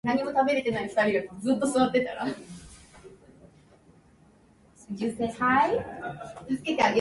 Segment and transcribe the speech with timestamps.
[0.01, 0.01] 糸が切れた凧のようにあてもなく、団地の中をさまよい
[6.49, 6.85] 歩いた